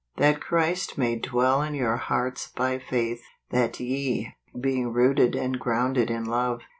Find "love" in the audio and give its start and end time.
6.25-6.61